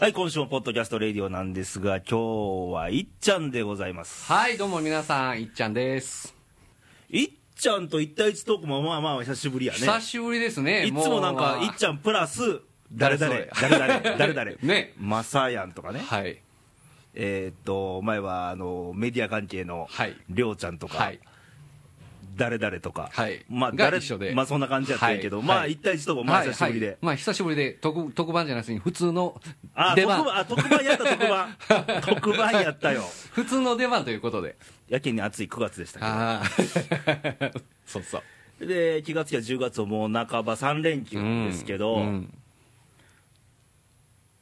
[0.00, 4.32] はい、今週もポッドキャストレディオなんですが、今日はいっちゃんでございます。
[4.32, 6.36] はい、どうも皆さん、いっちゃんです。
[7.10, 9.80] いっちゃんと一対一トークもまあまあ久しぶりやね。
[9.80, 10.86] 久しぶりですね。
[10.86, 12.60] いつもなんか、ういっちゃんプラス、
[12.92, 15.98] 誰々、誰誰々、誰々、 ねマサヤンとかね。
[15.98, 16.40] はい。
[17.14, 21.18] えーっと、前はあのメディア関係のはいりょうちゃんとか、はい。
[22.38, 23.44] 誰々とか、はい。
[23.48, 24.00] まあ、が誰
[24.32, 25.66] まあそんな感じやったんやけど、まあはい。
[25.66, 26.86] はい一対一トークもまあ久しぶりで。
[26.86, 26.94] はい。
[26.94, 29.38] はいまあ、久しぶりで、特特番じゃなしに、普通の
[29.74, 30.24] あ出番。
[30.38, 31.56] あ特番やった特番。
[32.02, 33.02] 特番やったよ。
[33.32, 34.56] 普通の出番ということで。
[34.88, 36.10] やけに暑い9月でしたけど。
[36.10, 37.52] ああ。
[37.84, 38.66] そうそう。
[38.66, 42.34] で気がつきは10月をもう半ば3連休ですけど、うん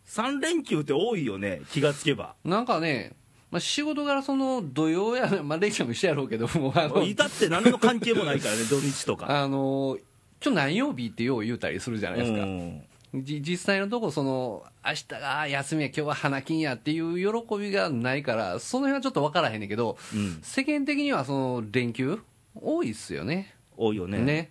[0.07, 2.37] 3連休って多いよね気がつけば。
[2.45, 3.13] なんかね、
[3.57, 9.43] まあ、仕事柄その土曜や、 まあ、レイちゃんも一緒やろうけども、あの、いたって何の関係もないからね 土日とか。
[9.43, 9.99] あの、
[10.45, 12.39] 今日何曜日ってよう言うたりするじゃないですか。
[12.41, 12.83] うん。
[13.15, 20.39] じ実際のとこその明日が休みや今日は花金やっていう喜びがないからその辺はちょっと分からへんねんけど、うん。
[20.43, 22.19] 世間的にはその連休
[22.55, 23.55] 多いっすよね。
[23.79, 24.19] 多いよね。
[24.19, 24.51] ね。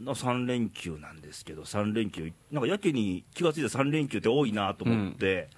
[0.00, 5.48] の3連休なんですけど3連休なんかやけに気がついた3連休って多いなと思って、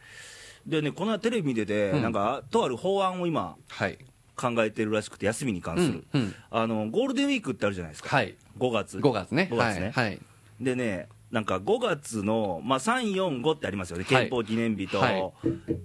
[0.66, 2.02] でねこの間テレビでで、うん。
[2.02, 3.98] なんかとある法案を今はい。
[4.36, 6.34] 考えてるらしくて休みに関する、うんうん。
[6.50, 8.34] あのゴールデンウィークってあるじゃないですか、はい。
[8.58, 8.98] 5月。
[8.98, 9.48] 5月ね。
[9.50, 10.20] 5月ね、はいはい。
[10.60, 14.22] でねなんか5月の、まあ、345ってありますよね、はい。
[14.28, 15.32] 憲法記念日と、はい。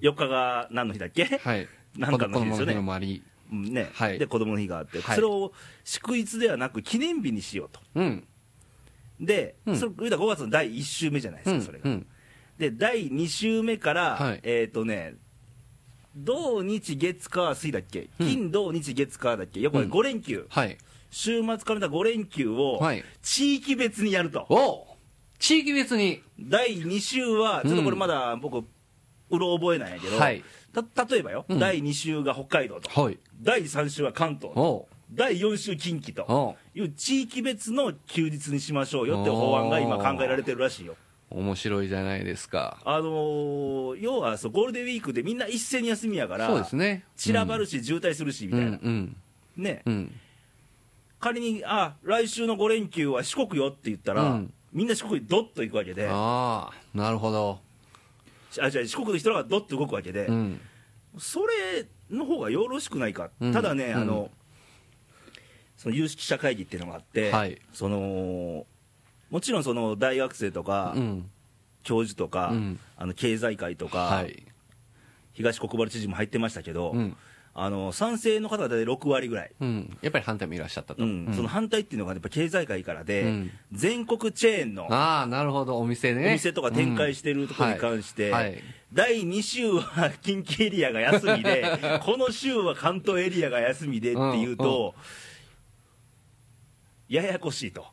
[0.02, 1.67] 4日が何の日だっけ、はい。
[1.97, 3.21] なんかの日ですよね。
[3.52, 3.89] ね。
[3.93, 4.19] はい。
[4.19, 5.16] で子供の日があって、はい。
[5.16, 5.52] それを
[5.83, 8.27] 祝日ではなく記念日にしようと、うん。
[9.19, 9.75] で、うん。
[9.75, 11.61] それ言うたら5月の第1週目じゃないですか、うん。
[11.64, 11.89] それが。
[11.89, 12.08] うん
[12.59, 14.41] で、第2週目から、はい。
[14.43, 15.15] えっ、とね、
[16.15, 18.27] 土日月火水だっけ、うん。
[18.27, 19.89] 金土日月火だっけ、よくうん。
[19.89, 20.77] 5連休、はい。
[21.09, 23.03] 週末から5連休をはい。
[23.21, 24.45] 地域別にやると。
[24.49, 24.97] お
[25.39, 26.21] 地域別に。
[26.37, 28.57] 第2週は、ちょっとこれまだ僕、
[29.30, 30.43] うろ覚えなんやけど、はい。
[30.93, 31.59] た例えばよ、うん。
[31.59, 33.17] 第2週が北海道と、はい。
[33.42, 40.95] 第3週は関東と、お第4週近畿とおいう地域別の休日にしましょうよって法案が今考えられてるらしいよ。
[41.32, 42.80] 面白いじゃないですか。
[42.84, 47.06] あのー要はそうゴールデンウィークでみんな一斉に休みやから、そうですね。
[47.16, 49.16] 散らばるし、渋滞するしみうんたいな、うん
[49.58, 50.16] ね、うん。
[51.20, 54.54] 仮に、あ来週の5連休は四国よって言ったら、うん。
[54.72, 57.60] みんな四国にどっと行くわけで、あああなるほど。
[58.52, 60.60] じゃあ四国の人らがどっと動くわけで、うん。
[61.17, 63.54] それの方がよろしくないか、うん。
[63.54, 64.02] ただね、うん。
[64.02, 64.32] あの
[65.78, 67.60] その有識者会議っていうのがあって、はい。
[67.73, 68.66] その
[69.30, 71.30] もちろんその大学生とか、うん。
[71.84, 72.80] 教授とか、うん。
[72.98, 74.44] あの経済界とか、はい。
[75.34, 77.17] 東国原知事も入ってましたけど、うん。
[77.56, 81.32] あの賛成の方で6割ぐらい、うん、やっぱり反対もいらっしゃったと、うん。
[81.36, 83.52] その反対っていうのが、やっぱ経済界からで、うん。
[83.72, 85.78] 全国チェーンのああなるほど。
[85.78, 86.30] お店でね。
[86.30, 88.44] お店とか展開してるところに関して、うんはい。
[88.46, 91.64] はい第2週は近畿エリアが休みで、
[92.02, 94.96] この週は関東エリアが休みでっていうと、
[97.08, 97.86] ややこしいと。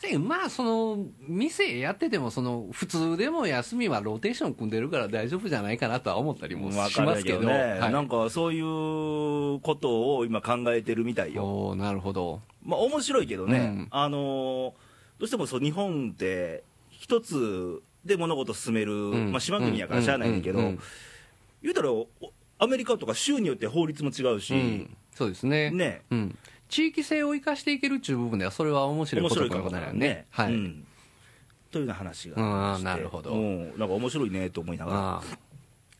[0.00, 7.40] でまあその店やっててもその普通でも休みはローテーション組んでるから大丈夫じゃないかなとは思ったりもしますけど。
[7.40, 7.92] ね、はい。
[7.92, 11.74] なんかそういうことを今考えてるみたいよ。
[11.76, 12.40] なるほど。
[12.64, 13.88] まあ面白いけどね、うん。
[13.90, 14.72] あのー
[15.20, 19.32] どうしてもそう日本って一つで物事進める、ん。
[19.32, 20.42] まあ、島国やからしゃあないねん。
[20.42, 20.58] けど、
[21.62, 22.08] 言うたらお
[22.58, 24.96] アメリカとか州によって法律も違うし、うん。
[25.14, 25.70] そうですね。
[25.70, 26.00] ね。
[26.10, 26.38] うん、
[26.70, 30.26] 地域性を生かしていけるっていう部分ではそれは面白いことかも面白いかもわからないね。
[30.30, 30.86] はい、うん。
[31.70, 33.32] というような話がうんあなるほど。
[33.32, 33.78] うん。
[33.78, 35.22] なんか面白いねと思いながら。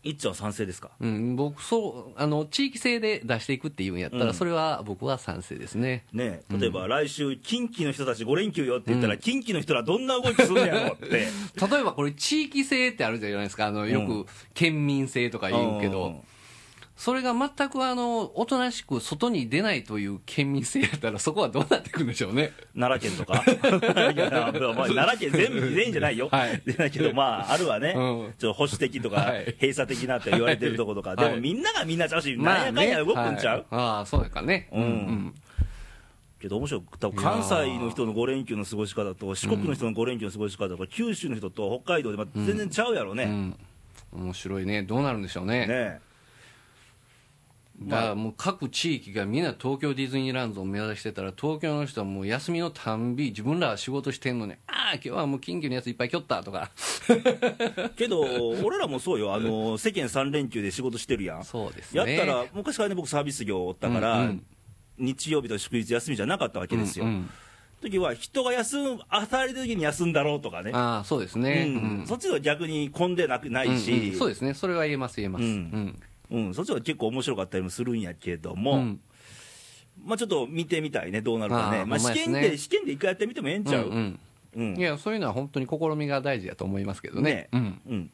[0.03, 0.93] いっちゃんは賛成ですか？
[0.99, 4.35] うん、僕そうあの地域性で出していくっていうんやったら、うん。
[4.35, 6.07] それは僕は賛成ですね。
[6.13, 11.09] ね例えば来週近畿の人たち5連休よって言ったら、近畿の人らどんな動きするんやろって。
[11.11, 13.67] 例えばこれ地域性ってあるじゃないですか。
[13.67, 14.25] あのようん。
[14.25, 16.21] く県民性とか言うけど、うん
[17.01, 22.53] それが全くあのおとなしく外に出ないという県民性やったらそこはどうなっていくんでしょうね。
[22.79, 23.41] 奈良県とか？
[24.13, 26.63] いや、まあ、奈良県全部全員じゃないよ、はい。
[26.67, 28.35] じゃないけど、まあ、あるわね、うん。
[28.39, 29.47] ちょっと保守的とか、はい。
[29.47, 31.19] 閉鎖的なって言われてるとことか、はい。
[31.21, 33.67] でもみんながみんなちゃうし、なんやかんや動くんちゃう、はい。
[33.71, 34.69] ああそうやかね。
[34.71, 35.35] うん。
[36.39, 43.25] けど面白い、多分関西の人の5連休の過ごし方と、四国の人の5連休の過ごし方と、九州の人と北海道で、まあ、全然ちゃうやろね。
[43.25, 43.57] うん。
[44.13, 44.83] 面白いね。
[44.83, 45.67] どうなるんでしょうね。
[45.67, 46.10] ね
[47.83, 56.71] だからもう各地域がみんな東京ディズニーランドを目指してたら東京の人はもう休みのたんび自分らは仕事してんのにああ今日はもう近畿のやついっぱい来よったとか。
[57.97, 58.21] けど、
[58.63, 61.45] 俺らもそうよ、あの世間3連休で仕事してるやん。
[61.45, 62.17] そうですね。
[62.17, 64.47] やったら、昔からね、僕、サービス業おったから、うんうん。
[64.99, 67.07] 日曜日と祝日休みじゃなかったわけですよ。
[67.07, 67.31] うんうん。
[67.81, 72.07] 時は人が休む当たりの時に休んだろうとかね、ああそうですね、うん。
[72.07, 74.19] そっちは逆に混んでなくないし、うんうん。
[74.19, 74.53] そうですね。
[74.53, 76.01] それは言えます言えます、ううんん
[76.31, 79.01] うんそっちは結構面白かったりもするんやけども、うん。
[80.05, 82.41] まあちょっと見てみたいね、どうなるかね、あーまあ、試ほんまですね。
[82.41, 84.21] 験で、試験で一回やってみてもええんちゃう、うんうん。
[84.55, 84.77] うん。
[84.79, 87.31] いやそういうのは本当に試みが大事だと思いますけどね。
[87.33, 87.49] ね。
[87.53, 87.81] うん。
[87.89, 88.11] うん。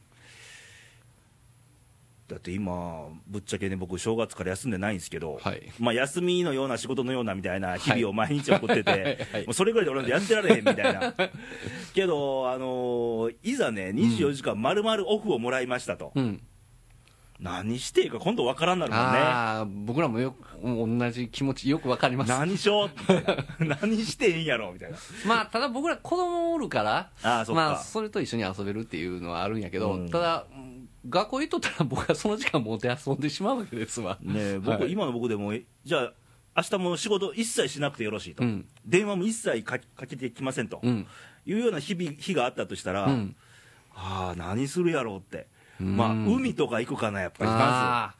[2.29, 5.63] だって今、ぶっちゃけね、僕、正月から休んでないんですけど、はい。
[5.79, 11.15] まあ、休みのような仕事のようなみたいな日々を毎日送ってて、 はいはいもうそれぐらいで俺なんてやってられへんみたいな、
[11.95, 16.43] けど、あのーいざね、24時間まるまるオフをもらいましたと、うん
[17.41, 19.19] 何していいか今度わからんなるもんね。
[19.19, 22.29] ああ僕らもよく同じ気持ちよくわかります。
[22.31, 23.35] 何しようみた
[23.65, 24.97] いな何していいんやろみたいな。
[25.27, 30.09] まあただ僕ら子供おるからああそまあそれと一緒に遊べるっていうのはあるんやけど、うん。
[30.09, 30.77] ただうん
[31.09, 34.19] 学校行っとったら僕はその時間持て遊んでしまうわけですわ。
[34.23, 34.91] ねえ僕、はい。
[34.91, 35.53] 今の僕でも、
[35.85, 36.13] じゃあ、
[36.57, 38.67] 明日も仕事一切しなくてよろしいと、うん。
[38.85, 41.07] 電話も一切かかけてきませんと、うん。
[41.45, 43.37] いうような日々日があったとしたら、うん。
[43.95, 45.45] ああ、何するやろうって、うん
[45.79, 48.15] まあ、海とか行くかな、やっぱり、まああ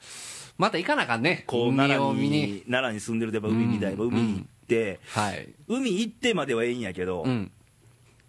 [0.59, 1.39] また行かなあかんね。
[1.41, 2.63] ず、こう海奈良にに。
[2.69, 4.09] 奈良に住んでると、やっぱ海みたいな、うん。
[4.09, 5.49] 海行って、はい。
[5.69, 7.51] 海行ってまではええんやけど、うん。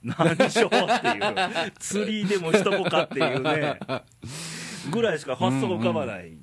[0.03, 3.79] 何しようっていう、釣りでもしとこかっていうね、
[4.91, 6.37] ぐらいしか発想が浮かばない。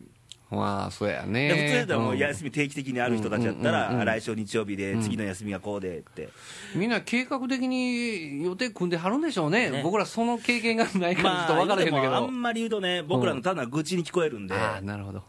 [0.51, 1.49] まあそうやね。
[1.49, 2.19] で普通だったらもううん。
[2.19, 4.05] 休み定期的にある人たちだったうんうんうんうん。
[4.05, 6.29] ら、来週日曜日で次の休みがこうでって、
[6.75, 9.71] みんな計画的に予定組んではるんでしょうね。
[9.71, 9.83] ね。
[9.83, 15.23] 僕らその経験がないからちょっと分からへんだけでもあど、んまり言うとね、僕らの単なる愚痴に聞こえるんで、ああなるほど、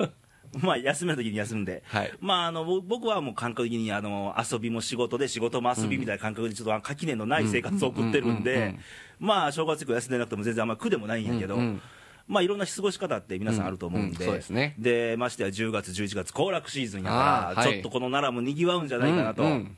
[0.62, 2.12] まあ休みの時に休んで、はい。
[2.20, 8.80] まあ、あのぼ僕はもう感覚的にあの遊びも仕事で、仕事も遊びみたいな感覚で、ちょっと垣根のない生活を送ってるんうんうんうんうでん、
[9.18, 11.82] まあ正月以降休んでなくても全然あんま苦でもないんやけどうんうん。
[12.28, 14.74] まあいろんな過ごし方って皆さんあると思うんうんうんで、そうですね。
[14.78, 17.72] でましてや10月、11月、行楽シーズンやから、はい。
[17.72, 19.76] ちょっとこの奈良もにぎわうんじゃないかなと、うんうん。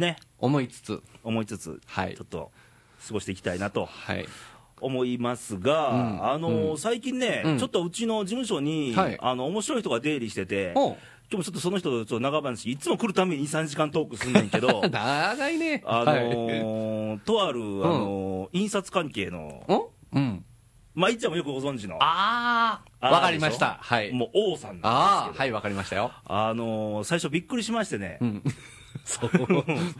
[0.00, 1.02] ね、思いつつ。
[1.22, 2.14] 思いつつ、はい。
[2.14, 2.50] ちょっと
[3.06, 4.26] 過ごしていきたいなとはい。
[4.80, 6.78] 思いますが、うんあのうん。
[6.78, 7.58] 最近ね、うん。
[7.58, 9.18] ちょっとうちの事務所に、はい。
[9.20, 10.96] あの面白い人が出入りしてて、今
[11.30, 15.82] 日もちょっとその人と長話、いつも来るために2、3時間トークすんねんけど、 長いね。
[15.86, 16.22] あのはい。
[16.22, 19.90] ーとある、あのー印刷関係の、お？
[20.12, 20.44] うん
[20.94, 23.78] まあ、いっちゃんもよくご存知の、ああわかりました。
[23.80, 24.12] はい。
[24.12, 26.12] もう王さんあなんですけど、あはいわかりましたよ。
[26.24, 28.42] あのー最初びっくりしましてね、うん。
[29.04, 29.30] そう。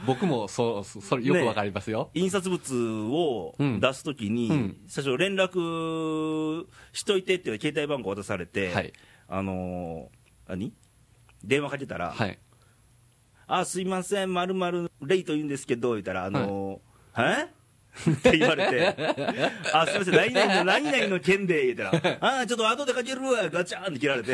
[0.06, 2.74] 僕もそうそそれよくわかりますよ、印刷物
[3.10, 4.76] をうん出すときに、うん。
[4.86, 8.92] 最初、連絡しといてっていう携帯番号渡されて、はい。
[9.28, 10.72] あのー何？
[11.42, 12.38] 電話かけたら、はい
[13.46, 17.63] あすいません、まるまるレイと言うんですけど、言ったら、あのー、え？
[18.10, 18.96] って言われて、
[19.72, 24.32] あ、すいません、何々の何々の件で、言ったら、あちょっと後でかけるわ、ガチャンって切られて、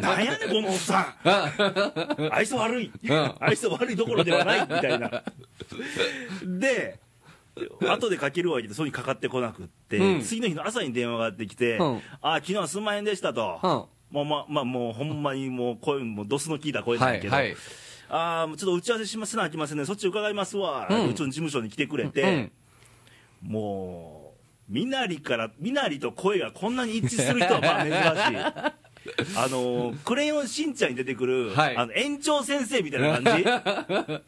[0.00, 2.92] なんやねん、このおっさん、愛想悪い、
[3.40, 5.22] 愛想悪いどころではない、みたいな。
[6.58, 6.98] で、
[7.88, 10.20] 後でかけるわ、言って、それにかかってこなくって、うん。
[10.22, 12.02] 次の日の朝に電話があってきて、うん。
[12.20, 13.60] あ、昨日はすんまへんでしたと。
[13.62, 13.70] うん。
[14.10, 17.56] もうまあまあ、もうほんまにもう声もドスの効いた声なんやけど、はいはい。
[18.08, 21.08] あちょっと打ち合わせしますな、あきませんね、そっち伺いますわ、うん。
[21.08, 22.52] うちの事務所に来てくれて、うん
[23.42, 24.34] も
[24.68, 28.72] う、身なりから、身なりと声がこんなに一致する人はまあ珍しい。
[29.36, 31.76] あのクレヨンしんちゃんに出てくる、はい。
[31.76, 33.44] あの園長先生みたいな感じ、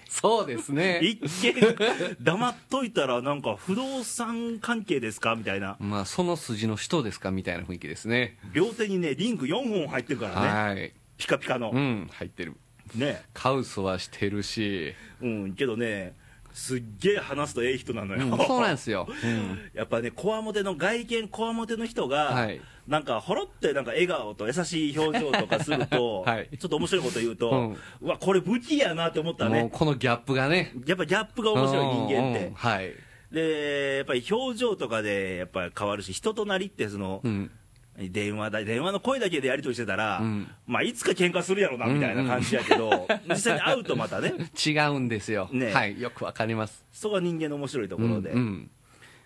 [0.08, 1.00] そうですね。
[1.02, 1.19] 一
[1.52, 1.76] 見、
[2.20, 5.34] 黙っといたら、なんか不動産関係ですか？
[5.34, 7.32] みたいな、まあその筋の人ですか？
[7.32, 8.38] みたいな雰囲気ですね。
[8.53, 10.93] 両手にね、リング4本入ってるからね、はい。
[11.17, 12.55] ピカピカの、うん入ってる。
[12.94, 16.15] ね、カウスはしてるし、うん、けどね、
[16.52, 22.60] すっげえ話すとええ人なのよ、うんそうなんですよ、う んやっぱね、こわもての外見、こわもての人が、はい。
[22.86, 26.48] なんかほろってなんか笑顔と優しい表情とかすると、 はい。
[26.58, 30.72] ちょっと面白いこと言うと、うわ、これ武器やなって思ったね、このギャップがね。
[30.86, 32.52] やっぱギャップが面白い人間って。
[32.55, 32.94] はい、
[33.31, 37.50] でやっぱり表情とかでやっぱり変わるし、人となりってその、うん、
[37.98, 40.48] 電話だ電話の声だけでやり取りしてたら、うん。
[40.67, 44.32] まあ、いつか喧嘩するやろなみたいな感じやけど、 実際に会うとまたね、
[44.64, 45.72] 違うんですよ、ね。
[45.72, 46.84] はい、よくわかります。
[46.93, 48.31] そこが人間の面白いところで。
[48.31, 48.70] うんうん。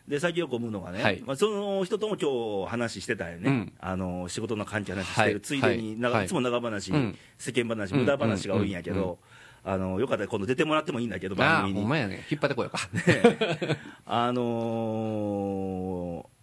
[0.09, 1.23] で先よく思うのがね、はい。
[1.25, 3.73] まあ、その人とも今日話してたよね、うん。
[3.79, 5.41] あの仕事の関係話してる、はい。
[5.41, 6.25] ついでに、長はい。
[6.25, 7.17] いつも長話、うん。
[7.39, 9.03] 世間話、うん無駄話が多いんやけうんうん。
[9.03, 9.19] ど、
[9.65, 11.79] あのよかったら今度出てもらってもいいんだけど、あ番組に。
[11.79, 12.27] あほんまやね。
[12.31, 12.81] 引っ張ってこようか。
[14.07, 16.42] あのー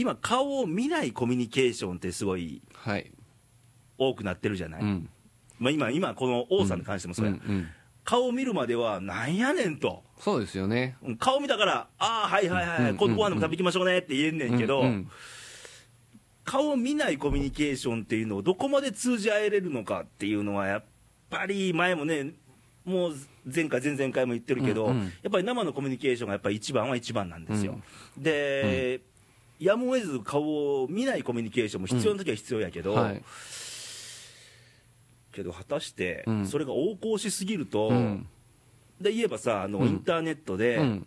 [0.00, 3.10] 今、顔を見ないコミュニケーションってすごいはい、
[3.98, 5.08] 多くなってるじゃない、うん、
[5.58, 7.68] まあ、今、今この王さんに関してもそうや、んん
[8.04, 10.02] 顔を見るまではなんやねんと。
[10.18, 10.96] そうですよね。
[11.02, 15.08] うん顔見たから、ああ、はいはいはい、うん今度ご飯でも食べ行きましょうねって言えんねんけど、うんうん
[16.48, 20.84] 顔を見ないコミュニケーションっていうのをどこまで通じ合えれるのかっていうのは、やっ
[21.28, 22.32] ぱり前もね、
[22.86, 23.14] もう
[23.44, 25.02] 前回前々回も言ってるけど、うんうん。
[25.02, 27.78] やっぱり生のコミュニケーションがやっぱり一番は一番なんですよ、
[28.16, 29.02] で、
[29.58, 33.22] やむを得ず顔を見ないコミュニケーションも必要な時は必要やけど、はい。
[35.32, 36.46] けど果たしてうん。
[36.46, 38.26] それが横行しすぎると、うん。
[39.00, 39.88] で言えばさあの、うん。
[39.88, 41.06] インターネットで、うん。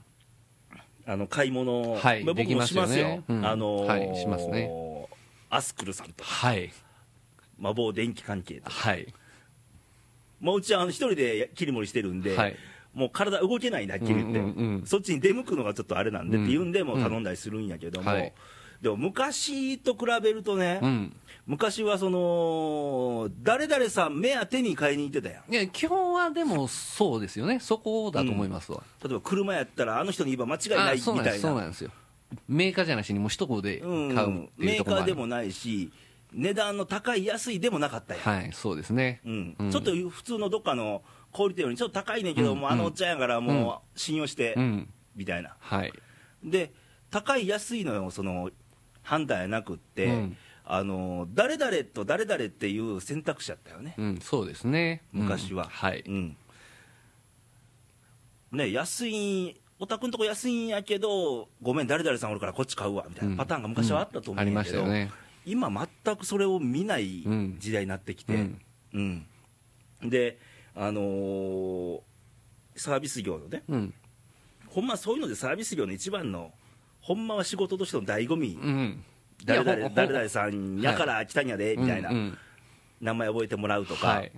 [1.06, 2.24] あの買い物、はい。
[2.24, 4.20] まあ僕もできますよしますよ、あのーはい。
[4.20, 4.70] しますね。
[5.50, 6.72] アスクルさんとか、はい。
[7.60, 9.14] まあ、某電気関係とか、はい。
[10.40, 12.56] もううちはあの一人で切り盛りしてるんで、はい
[12.94, 14.84] もう体動けないんだ、はって、うんうんうん。
[14.86, 18.34] そっちに出向くのがちょっとあれなんでっていうんで、もう頼んだりするんやけども、うんはい。
[18.82, 21.16] でも昔と比べるとね、うん。
[21.46, 25.54] 昔はその、誰々さん目当てに買いに行ってたやん。
[25.54, 27.60] いや基本はでもそうですよね。
[27.60, 31.40] そこだと思いますわ、例えば車やったら、あの人に言えば間違いないみたいな。
[31.40, 31.84] そうなんです。
[31.84, 31.92] よ
[32.48, 35.92] メーカーじゃなしにもう一言で買うメーカーでもないし、
[36.34, 38.24] 値段の高い、安いでもなかったやん。
[38.24, 39.22] はいそうですね。
[39.26, 39.56] うん。
[39.60, 39.72] うん。
[39.72, 44.90] ちょっと普通のどっかの小売店よりちょっと高いねんけど、うんもうあのおっちゃんやから、もう信用して、うん。
[45.16, 45.56] みたいな。
[45.60, 45.94] はい。
[46.44, 46.72] で、
[47.10, 48.50] 高い、安いのよ、その
[49.04, 50.38] 判断やなくって、うん。
[50.64, 55.02] あの誰々と誰々っていう選択肢やったよね、うんそうですね。
[55.14, 55.68] うん昔は。
[55.70, 56.04] はい。
[56.08, 56.38] うん。
[58.52, 65.10] ね、安い、お宅のとこ安いんやけど、ごめん、誰々さんおるからこっち買うわみたいなパターンが昔はあったと思うんやけど、ね。
[65.46, 65.70] 今、
[66.06, 67.56] 全くそれを見ないうん。
[67.60, 68.62] 時代になってきて、うん。
[70.02, 70.10] うん。
[70.10, 70.38] で、
[70.76, 72.00] あのー
[72.76, 73.94] サービス業のね、うん。
[74.68, 76.52] ほんまそういうのでサービス業の一番の、
[77.02, 79.04] ほんまは仕事としての醍醐味、うん。
[79.44, 82.16] 誰々誰々さんやから来たんやで、みたいな、うん。
[82.16, 82.38] うん
[83.02, 84.32] 名前覚えてもらうとか、はい。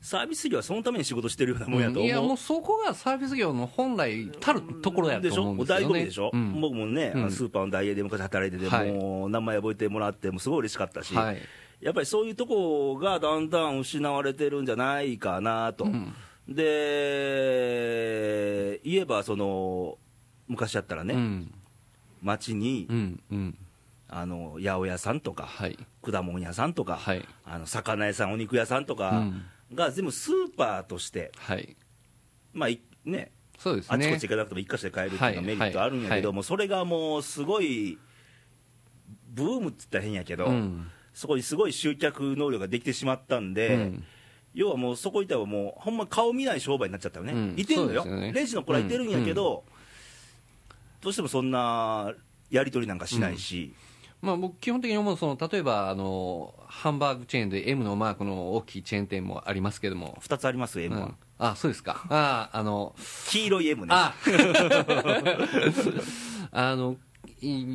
[0.00, 2.04] サービス業はそのために仕事してるようなもんやと思う。
[2.04, 5.84] いやもうそこがサービス業の本来たるところやと思うんですよね。
[5.84, 6.60] でしょ、醍醐味でしょ、うん。
[6.60, 7.30] 僕もね、うん。
[7.30, 8.92] スーパーのダイエーで昔働いてて、はい。
[8.92, 11.38] もう名前覚えてもらって、もうすごい嬉しかったし、はい
[11.82, 16.14] やっぱりそういうとこがだんだん失われてるんじゃないかなと、うん。
[16.48, 16.62] で
[18.84, 19.98] 言えばその、
[20.46, 21.52] 昔やったらね、うん。
[22.22, 23.58] 街に、うんうん。
[24.08, 25.76] あの八百屋さんとか、はい。
[26.02, 27.26] 果物屋さんとか、はい。
[27.44, 29.42] あの魚屋さん、お肉屋さんとかうん。
[29.74, 31.76] が全部スーパーとして、はい。
[32.52, 33.96] まあいね、そうですね。
[33.96, 36.36] あちこち行かなくても一箇所で買えるっていうのメリットあるんやけどはい。
[36.36, 37.98] も、それがもうすごい、
[39.30, 44.04] ブームって言ったら変やけど、うんそこにすごい集客能力ができてしまったんで、うん。
[44.54, 47.54] 要はもうそこいったらもう、ほんま顔見ない商売になっちゃったよね、うん。
[47.56, 48.04] いてんのよ。
[48.04, 48.32] ね。
[48.32, 49.64] レジの子らいてるんやけど、
[51.00, 52.12] どうしてもそんな
[52.50, 53.74] やり取りなんかしないし、
[54.20, 61.16] まあ、僕、基本的に思うその例えばあのハンバーグチェーンで M のマークの大きいチェーン店もありますけども、2つあります、M は、うん。
[61.38, 62.94] あそうですか、ああの
[63.28, 64.14] 黄色い M ね、あ
[66.52, 67.11] あのい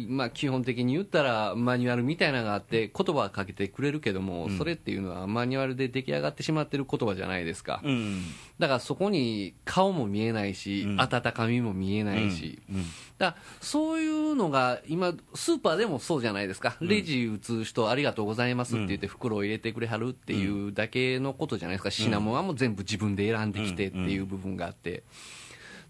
[0.10, 4.58] まあ、基本的に言ったらマニュアルみたいなのがあって言葉はかけてくれるけども、うん。
[4.58, 8.24] それっていうのはマニュアルで出来上がってしまってる言葉じゃないですか、うん、
[8.60, 11.02] だからそこに顔も見えないし、うん。
[11.02, 12.86] 温かみも見えないし、うん。
[13.18, 25.04] だそういうのが今、スーパーでもそうじゃないですか、レジ打つ人、ありがとうございますって言って、袋を入れてくれはるっていうだけのことじゃないですか、品物はもう全部自分で選んできてっていう部分があって、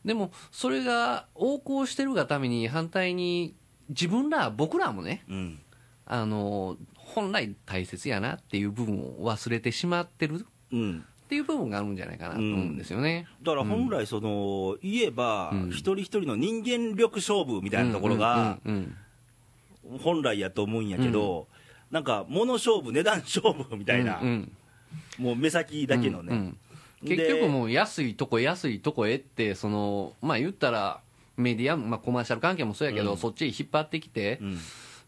[0.06, 3.56] でもそれが横行してるがために、反対に
[3.90, 5.60] 自分ら、僕らもね、うん。
[6.10, 13.28] あの本来大切やなっていう部分を忘れてしまってるうん、っていう部分があるんじゃないかなと思うんですよね。
[13.44, 15.70] だから本来、その言えば、うん。
[15.70, 18.98] 一人一人の人間力勝負みたいなところが、うんうん
[19.92, 20.00] うん。
[20.00, 21.48] 本来やと思うんやけど、
[21.92, 25.26] なんか物勝負、値段勝負みたいな、うんうん。
[25.26, 26.54] もう目先だけのね、
[27.04, 31.02] 結局もう安いとこ安いとこへってそのまあ言ったら
[31.38, 33.18] メディア、まあ、コマーシャル関係もそうやけど、うん。
[33.18, 34.58] そっちへ引っ張ってきて、うん。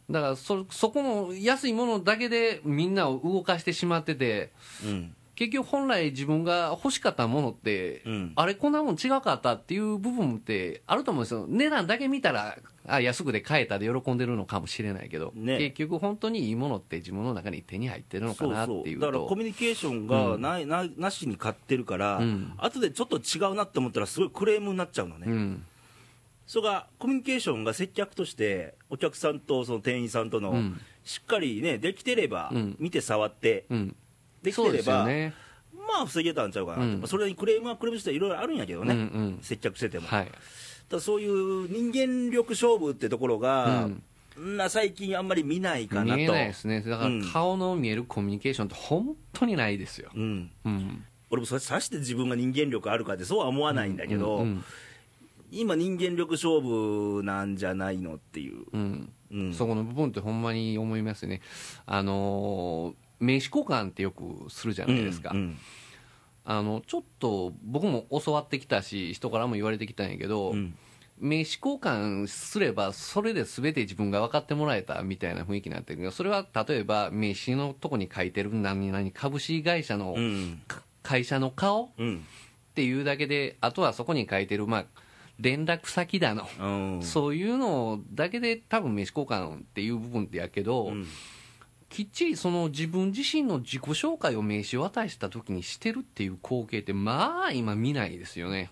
[0.09, 4.51] だからそそこの安いものだけでみんなを動かしてしまってて
[4.85, 5.15] うん。
[5.35, 8.33] 結局本来自分が欲しかったものって、うん。
[8.35, 11.45] あれこんなもん違かったっていう部分ってあると思うんですよ。
[11.47, 15.57] 値段だけ見たらあ安くで買えたで喜んでるのかもしれないけど、ね。
[15.57, 19.05] 結局本当にいいものって自分の中に手に入ってるのかなっていうと。
[19.05, 22.53] だからコミュニケーションがない、ななしに買ってるから、うん。
[22.57, 25.65] 後でちょっと違うなって思ったら、すごいクレームになっちゃうのね、うん
[26.49, 30.81] それがコミュニケーションが接客として、お客さんとその店員さんとの、うん。
[31.03, 32.75] しっかりね、できてれば、うん。
[32.79, 33.95] 見て触って、うん。
[34.41, 35.35] できてれば、ね。
[35.87, 39.39] まあ防げたんちゃうかなそれにクレームはクレームしていろいろあるんやけどね、うんうん。
[39.43, 40.31] 接客してても、はい。
[40.89, 43.85] ただそういう人間力勝負ってところが、
[44.37, 44.53] うん。
[44.55, 46.17] んな最近あんまり見ないかなと。
[46.17, 46.81] 見えないですね。
[46.81, 47.31] だからうん。
[47.31, 50.49] 顔の見えるコミュニケーションって本当にないですよ、うん。
[50.65, 54.63] うん、俺もそれさして自分が人間力あるかってそうは思わないんだけど、うん
[55.51, 59.13] 今人間力勝負なんじゃないのっていう、うん。
[59.31, 59.53] うん。
[59.53, 61.41] そこの部分ってほんまに思いますよね。
[61.85, 65.57] あのー名刺交換ってよくするじゃないですか、うん
[66.45, 70.75] あのちょっと僕も教わってきたし人からも言われてきたんやけど、うん。
[71.19, 80.15] 名刺交換すればそれで全て自分が分かってもらえたみたいな雰囲気になってるけどそれは例えば名刺のとこに書いてる何々株式会社の、
[81.03, 82.25] 会社の顔っうん。
[82.73, 84.85] ていうだけであとはそこに書いてる、まあ、
[85.39, 87.03] 連絡先だの、うん。
[87.03, 91.07] そういうのだけで多分名刺交換っていう部分ってやけど、うん。
[91.89, 98.69] きっちりその自分自身の自己紹介を名刺を渡した時にしてるっていう光景ってまあ今見ないですよね。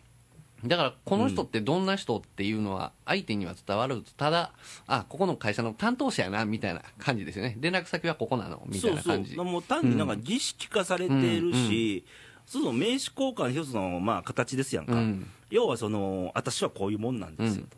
[0.66, 4.04] だからこの人ってどんな人っていうのは相手には伝わる。
[4.18, 4.52] ただ
[4.88, 7.58] あここの会社の担当者やなみたいな感じですよね。
[7.60, 9.36] 連絡先はここなのみたいな感じ。
[9.36, 9.52] そうそう。
[9.52, 12.06] もう単になんか儀式化されてるし、
[12.46, 17.78] その名刺交換一つのまあ形ですやんか、うん要はその私はこういうもんなんですよと、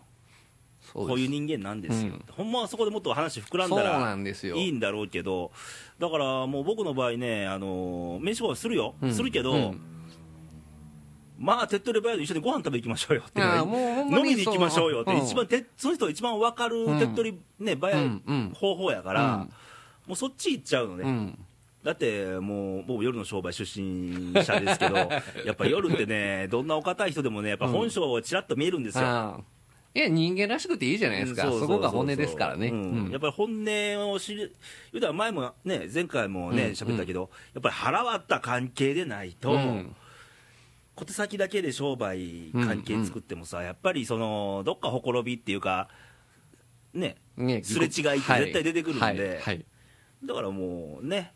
[0.94, 5.52] そうこういう人間なんですよ、ほんまはそこでもっと話膨らんだらいいんだろうけど
[6.00, 9.14] だからもう僕の場合ねあの名刺交換するよ、うん。
[9.14, 9.82] するけど、うん。
[11.38, 18.24] まあ手っ取り早いと一緒にご飯食べ行きましょうよって、飲みに行きましょうよって、一番手その人が一番分かる手っ取り、ね早いうん。
[18.28, 18.54] うん。
[18.54, 19.40] 方法やから、うん。
[19.40, 21.46] もうそっち行っちゃうのね、うん
[21.84, 24.96] だってもう僕夜の商売出身者ですけど
[25.46, 29.44] やっぱ夜ってねどんなお堅い人でもねやっぱ本性をちらっと見えるんですよ、
[29.96, 33.06] いや人間らしくていいじゃないですか、そこが本音ですからね、うん。
[33.06, 33.12] うん。
[33.12, 34.56] やっぱり本音を知る
[34.92, 39.96] 言うたら前もね前回もねうん喋、ったけど、やっぱり腹割った関係でないと、うん。
[40.96, 45.88] 小手先だけで商売関係作ってもさ、やっぱりそのどっかほころびっていうか
[46.94, 49.42] ねねすれ違いって絶対出てくるんで。
[50.26, 51.32] だからもうね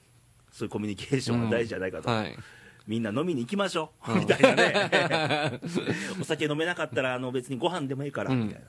[0.54, 2.38] そういうコミュニケーションが大事じゃないかと、はい。
[2.86, 4.20] みんな飲みに行きましょう、うん。
[4.20, 5.60] みたいなね。
[6.22, 8.68] お酒飲めなかったらあの別にご飯でもいいから、みたいな。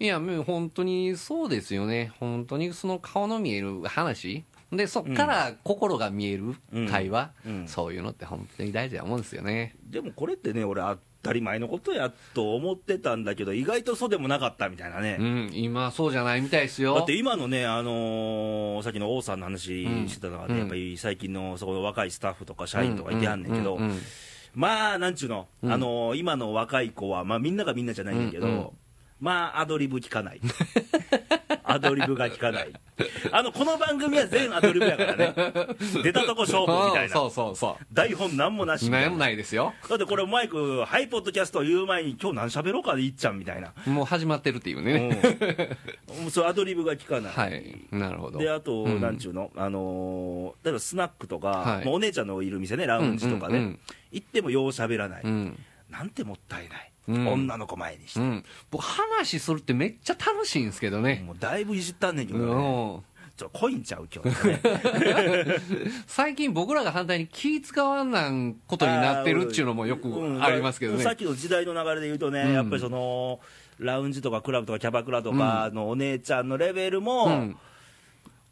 [0.00, 6.56] いや、もう本当にそうですよね、本当にその顔の見える話、でそっから心が見える
[6.90, 7.52] 会話、うん。
[7.60, 7.68] うん。
[7.68, 9.76] そういうのって本当に大事なもんですよね。
[9.84, 16.94] でもこれってね、俺、当たり前のことやと思ってたんだけど、意外とそうでもなかったみたいなね、うん、今、そうじゃないみたいですよ。
[16.94, 23.78] だって今のね、あのーさっきの王さんの話してたのがね、うんやっぱり最近のそこの若いスタッフとか社員とかいてはんねんけど、
[24.54, 28.68] まあ、なんちゅうの、うんあのー今の若い子は、まあ、みんながみんなじゃないんだけど、うんうん
[29.20, 30.40] まあ、アドリブ聞かない。
[31.62, 32.72] アドリブが聞かない。
[33.32, 35.34] あの、この番組は全アドリブやからね。
[36.02, 37.14] 出たとこ勝負みたいな。
[37.14, 39.06] そうそうそ台本なんもなしう、みたいな。
[39.08, 43.72] 何もないですよ、だってこれマイク、はい、ポッドキャスト言う前に、今日何喋ろうかでいっちゃんみたいな。
[43.86, 45.20] もう始まってるっていうね、
[46.24, 47.32] うん、そうアドリブが聞かない。
[47.32, 48.38] はい、なるほど。
[48.38, 49.00] で、あと、うん。
[49.00, 53.78] なんちゅうの、あのー例えばスナックとか、お姉ちゃんのいる店ね、ラウンジとかね、うんうん。
[54.12, 55.58] 行ってもよう喋らない、うん。
[55.90, 57.28] なんてもったいない、うん。
[57.28, 61.22] 女の子前にして、うん、僕、話するってめっちゃ楽しいんですけどね。
[61.26, 62.50] もうだいぶいじったんねんけどね、うん。
[63.36, 64.48] ちょっと濃いんちゃう、今日。
[64.48, 64.60] ね。
[66.06, 70.42] 最近僕らが反対に気使わなんことになってるっていうのもよくうん。
[70.42, 71.02] ありますけどね。
[71.02, 72.52] さっきの時代の流れで言うとね、うん。
[72.52, 73.40] やっぱりその、
[73.78, 77.56] ラウンジとかクラブとかキャバクラとかのお姉ちゃんのレベルも、うん。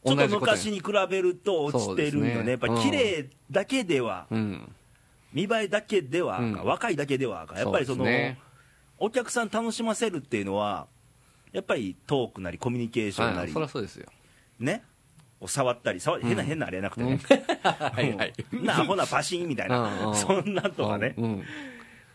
[0.04, 4.74] ちょっと昔に比べると落ちてるんよね、やっぱ綺麗だけでは、うん
[5.32, 8.38] 見栄えだけではあかん、うん若いだけではあかん、やっぱりそのそうですね
[8.98, 10.86] お客さん楽しませるっていうのは、
[11.52, 14.06] やっぱりトークなり、コミュニケーションなりはいそりゃ、そうですよ。
[14.60, 14.84] ね、
[15.40, 17.18] を触ったり、触変な変なあれやなくてね、
[17.64, 18.32] はいはい。
[18.52, 21.42] うんなアホなパシンみたいうんうな、んそんなんとかね、うん。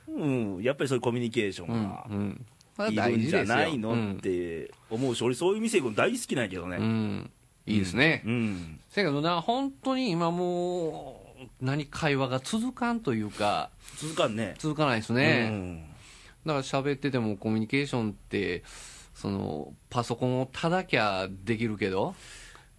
[0.07, 2.07] うん、やっぱりそういうコミュニケーションうんが。
[2.09, 2.45] うん。
[2.77, 3.45] それいるんじゃ事ですよ。
[3.45, 6.77] ないのうんって思うし、俺、そういう店行くの大好きなんやけどうね。
[6.77, 7.29] ん。
[7.65, 8.21] いいですね。
[8.25, 11.16] うんせやけどな、本当に今もう、
[11.61, 14.55] 何、会話が続かんというか、続かんね。
[14.57, 15.49] 続かないですうね。
[15.49, 15.81] ん
[16.45, 18.63] だから喋っててもコミュニケーションって、
[19.13, 22.15] その、パソコンをただきゃできるけど、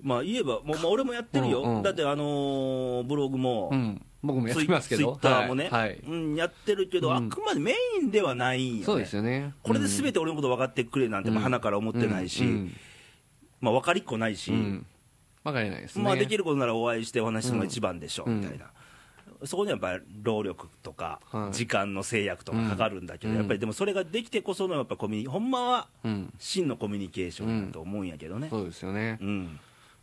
[0.01, 1.83] まあ言えば、もうまあ俺もやってるよ、うんうん。
[1.83, 4.05] だって、あのーブログも、うん。
[4.23, 5.17] 僕もやってますけど。
[5.17, 5.89] ツイッターもね、はい。
[5.89, 7.17] はいうん、やってるけど、うん。
[7.17, 9.55] あくまでメインではないんよ、ね、そうですよね。
[9.63, 12.77] これで全てて俺のこと分かってくれなんて、まあ、鼻から思ってないし、うん。
[13.61, 14.87] まあ、分かりっこないし、うん
[15.49, 16.05] わかりないですね。
[16.05, 18.67] まあ、できることならお会いしてお話しするのが一番でしょ、うんみたいな。
[19.45, 26.33] そこにはやっぱり労力とか、はい時間の制約とかかかるんだけど、うんやっぱりでもそれができてこそのやっぱコミュニほんまはうん。
[26.39, 28.49] 真のコミュニケーションだと思うんやけどね。
[28.51, 29.19] そうですよね。
[29.21, 29.61] うん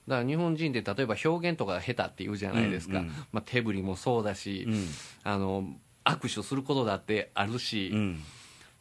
[0.07, 4.87] だから日本人って例えば表現とかが下手って言うじゃないですか、うんうんまあ、手振りもそうだし、うん
[5.23, 5.67] あの
[6.03, 8.23] 握手することだってあるし、うん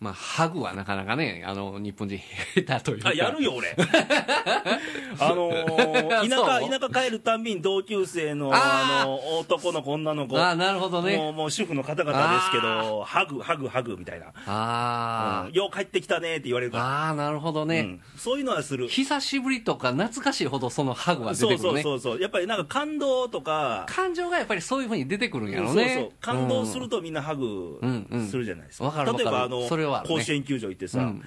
[0.04, 2.20] まあ、ハグはなかなかね、あの日本人、
[2.54, 3.74] 下手というか、あやるよ、俺。
[5.18, 6.46] あのー 田そう？
[6.70, 15.52] 舎、田舎帰るたんびに同級生の、あの男の子、女の子、ああ、なるほどもうね、もう主婦の方々ですけど、ハグ、ハグ、ハグみたいな、あうん。
[15.54, 18.00] よう帰ってきたねって言われるあ、かああ、なるほどら、ね、うん。
[18.16, 18.88] そういうのはする。
[18.88, 26.12] 久しぶりとか、懐かしいほどそのハグは出そうそうてくるね、そうそう、やっぱりなんか感動とか、感情がやっぱりそういうふうに出てくるんやろそうね、そう。
[26.20, 28.28] 感動するとみんなハグうんうん。
[28.28, 29.24] するじゃないですか、わかるわかる。
[29.24, 31.22] 例えばあのそれはあるね甲子園球場行ってさ、うん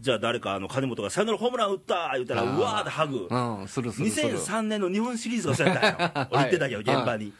[0.00, 4.36] じゃあ誰かあの金本がサヨナラホームラン打った言ったらうわーってハグ、うん、するするする。
[4.36, 7.32] 2003年の日本シリーズがそうやったんよ、俺行ってたけど、はい現場に。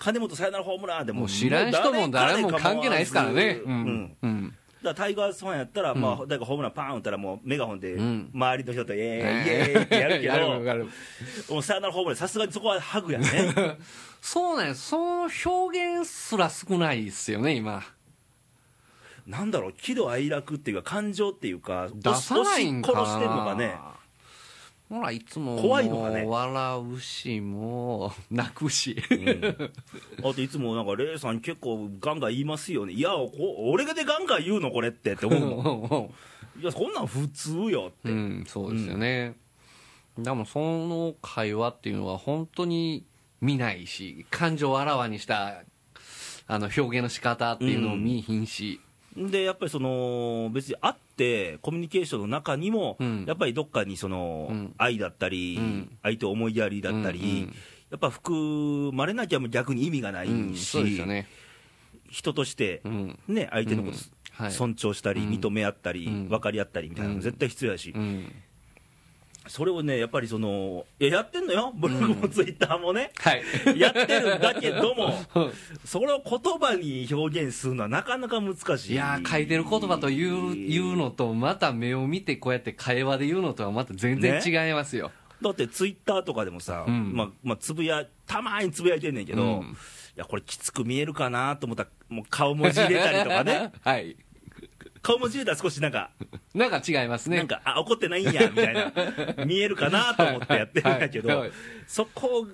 [0.00, 3.60] 金本サヨナラホームランでももう知らん人も誰も関係ないですからね。
[3.64, 4.16] ううんん。
[4.22, 4.48] うん。
[4.48, 13.28] だからタイガースファンやったら、まあ、誰かホームランパーン打ったら、もうメガホンでん周りの人とイエーイ、イエーイってやるけど、もうサヨナラホームラン、さすがにそこはハグやね。
[14.20, 14.74] そうなん。
[14.74, 17.84] その表現すら少ないですよね、今。
[19.26, 23.02] なんだろう、喜怒哀楽っていうか、感情っていうか、出さないんかな。
[23.02, 23.76] 押し殺してんのかね。
[24.90, 26.22] ほら、いつも、怖いのがね。
[26.22, 29.00] もう笑うし、もう、泣くし。
[30.18, 33.30] あといつもなんか、レイさん、結構ガンガン言いますよね、いや、こ
[33.70, 36.10] 俺がでガンガン言うの、これってって思うもん、
[36.60, 39.36] いや、こんなん普通よって、うん、そうですよね。
[40.18, 43.04] でも、その会話っていうのは本当に
[43.40, 45.62] 見ないし、感情をあらわにした、
[46.48, 48.80] あの、表現の仕方っていうのを見いひんし、
[49.16, 53.24] でやっぱりその別に会って、コミュニケーションの中にも、うん。
[53.26, 54.74] やっぱりどっかにその、うん。
[54.78, 55.98] 愛だったり、うん。
[56.02, 57.54] 相手を思いやりだったり、うんうん
[57.90, 61.26] やっぱ含まれなきゃ逆に意味がないし、ね。
[62.08, 63.18] 人としてう、ん。
[63.26, 65.30] ね、相手のこと、尊重したり、うん。
[65.30, 66.28] 認め合ったり、うん。
[66.28, 67.20] 分かり合ったりみたいなのうん。
[67.20, 68.32] 絶対必要やし、うん。
[69.50, 73.10] それをね、やっぱりその、いややってんのよ、ブログもツイッターもね。
[73.16, 73.80] はい。
[73.80, 75.12] やってるんだけども、
[75.84, 78.92] それを言葉に表現するのはなかなか難しい。
[78.92, 85.10] いやー書いてる言葉と言う言うのと、また目を見てこうやって会話で言うのとはまた全然違いますよ。
[85.42, 89.76] だってツイッターとかでもさ、うんまあまあ、つぶやたまにつぶやいてんねんけど、うん
[90.10, 94.16] いやこれきつく見えるかなと思ったらもう顔文字入れたりとかね はい。
[95.02, 96.10] 顔文字入れたら少しなんか、
[96.54, 97.38] なんか違いますね。
[97.38, 98.92] なんかあ怒ってないんやみたいな。
[99.46, 101.50] 見えるかなと思ってやってるんだけど、はいはい。
[101.86, 102.46] そこ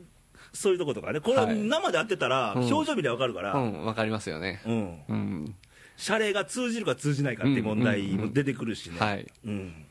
[0.53, 1.21] そういうとことかね。
[1.21, 1.57] これはい。
[1.57, 2.67] 生でやってたらうん。
[2.67, 4.63] 表情見りゃ分かるから、ううんん、わかりますよね。
[4.67, 5.55] うん。
[5.97, 9.27] 謝礼が通じるか通じないかっていう問題も出てくるしね、はい。
[9.45, 9.87] うん、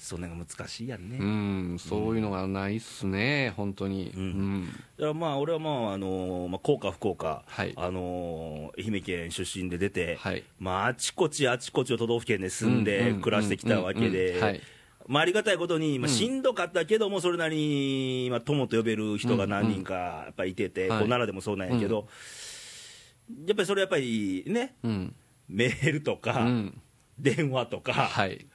[0.00, 1.24] そんなのが難しいやんね、う
[1.74, 4.10] ん、そういうのがないっすね、本当に。
[4.16, 5.18] うんうん。
[5.18, 10.42] まあ俺はまああのまあ幸か不幸か、はいあの愛媛県出身で出て、はい。
[10.58, 14.60] まああちこちあちこちの都道府県で住んうんでうん暮らしてきたわけうんうんではい。
[15.06, 22.08] まあありがたいことに、まあ、うんしんどかったけどもそれなりに、まあ、友と呼べる人が何人かやっぱりいてて、はいこう奈良でもそうなんやけど、
[23.46, 25.14] やっぱりそれやっぱりねうん。
[25.48, 26.80] メールとうか、ん。
[27.18, 28.46] 電話とか、はい。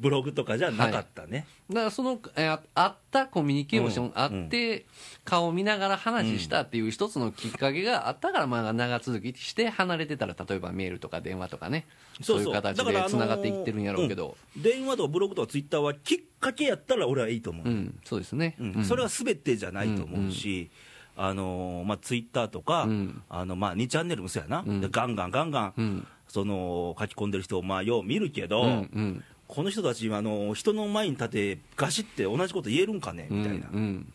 [0.00, 4.12] ブログとかじゃなかったね、だからその、えーあったコミュニケーション、うん。
[4.14, 4.86] あって、
[5.24, 11.86] 顔を見ながら話したっていう一つのきっかけがあったから、まあ長続きして離れてたら、例えばメールとか電話とかね、
[12.22, 14.62] そういう形でつながっていってるんやろうけど、うん。
[14.62, 18.56] 電話とかブログとかツイッターはきっかけやったら俺はいいと思う、うん、そうですね。
[18.84, 20.70] それは全てじゃないと思うし、
[21.16, 23.22] あのーまあ、ツイッターとか、うん。
[23.28, 26.06] あのまあ、2チャンネルもそうやな、ガンガンガンガン、うん。
[26.30, 33.26] その書き込んでる人をまあよう見るけど、うんうんこの人たちあの人の前に立てガシって同じこと言えるんかね？
[33.28, 33.76] みたいな、うん。
[33.76, 34.12] うん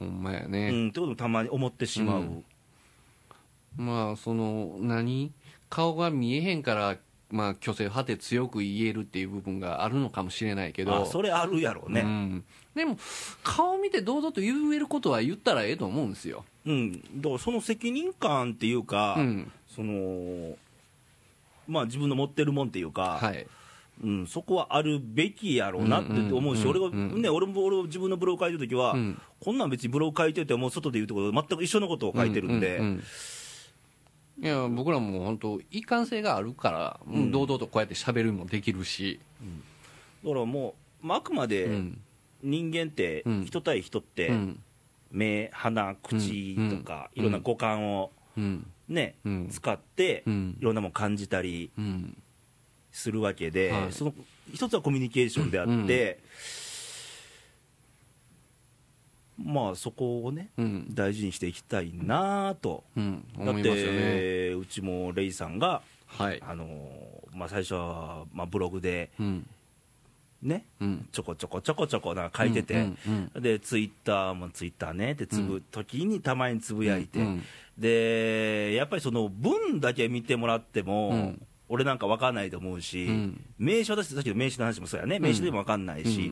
[0.00, 0.50] ほんまやうん。
[0.50, 2.44] ね、ってこともたまに思ってしまう、うん。
[3.76, 5.30] まあその何？
[5.70, 6.96] 顔が見えへんから
[7.30, 11.02] まあ虚勢を果て強く言えるっていう部分があるのかもしれないけど。
[11.02, 12.98] あそれあるやろうね、うん、でも
[13.42, 19.52] 顔見て堂々と言えることは言ったらええと思うんですよ、うん、だからその責任感っていうか、うん。
[19.74, 20.56] その
[21.68, 23.46] まあ、自分の持ってるもんっていうか、はい
[24.02, 27.12] うん、そこはあるべきやろうなって思うし、うんうん。
[27.12, 29.20] 俺ね、俺も俺も自分のブログ書いてるときは、うん。
[29.40, 33.02] こんなん別にブログ書いてても、外で言うところ全く一緒のことを書いてるんで、うううん。
[34.40, 37.30] いや僕らも本当一貫性があるから、うん。
[37.30, 39.20] 堂々とこうやって喋るもできるし、
[40.24, 42.00] だからもう、まあ、あくまうでん。
[42.42, 43.44] 人間って、うん。
[43.44, 44.62] 人対人って、うん。
[45.12, 47.20] 目、鼻、口とか、うん。
[47.20, 48.66] いろんな五感を、うん。
[48.88, 49.48] ねうん。
[49.48, 50.56] 使って、うん。
[50.60, 51.70] いろんなもの感じたり。
[51.78, 52.16] うん
[52.92, 53.92] するわけで、はい。
[53.92, 54.14] その
[54.52, 56.20] 一つはコミュニケーションであって、
[59.42, 60.86] まあそこをね、うん。
[60.94, 62.84] 大事にしていきたいなと。
[62.96, 63.24] うん。
[63.36, 63.98] だっ思いますよね。
[63.98, 66.42] て、うちもレイさんが、はい。
[66.46, 66.66] あの
[67.32, 69.46] まあ、最初は、まあ、ブログでうん。
[70.42, 71.08] ね、うん。
[71.12, 72.98] ちょこちょこちょこちょこなんか書いてて、うん
[73.34, 77.42] うんでツイッターもツイッターねってつぶ、うん時にたまにつぶやいて、うん
[77.78, 83.40] でやっぱりその文だけ見てもらっても、うん俺なんか分かんないと思うし、うん。
[83.58, 85.18] 名刺渡してさっきの名刺の話もそうやね。
[85.18, 86.30] 名刺でも分かんないし、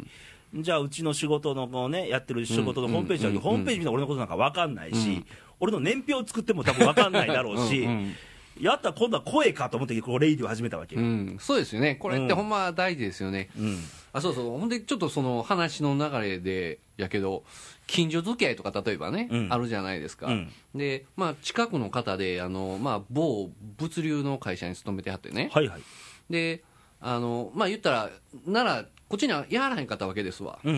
[0.55, 5.27] じゃあうちの仕事のこうねやってる仕事のホームページだけホームページ見たら俺のことなんか分かんないし、うん。
[5.61, 7.91] 俺の年表作っても多分分かんないだろうしうん。
[7.91, 8.15] うん。
[8.61, 12.37] やったら今度は声かと思ってこうレイディを始めたわけよ、うん、そうですよね、これってうん。
[12.37, 13.49] ほんま大事ですよね。
[13.59, 13.79] うん
[14.13, 17.45] あそうそう、ほんで、ちょっとその話の流れでやけど、
[17.87, 19.53] 近所付き合いとか、例えばね、うん。
[19.53, 20.53] あるじゃないですか、うん。
[20.75, 25.83] でまあ、近くの方で、あのまあ、某物流の会社に勤めてはってね、はいはい。
[26.29, 26.63] で
[27.01, 28.11] あのまあ、言ったら、
[28.47, 30.75] なら、こっちにはやらへんかったわけですわ、うん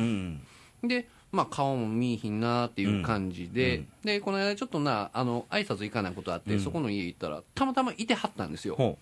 [0.83, 6.61] うんで、まあ、顔も見いひんなっていう感じで、うんでこの間、ちょっとな、あの挨拶行かないことあって、うん。
[6.61, 8.99] そこの家行ったら、たまたまいてはったんですよ。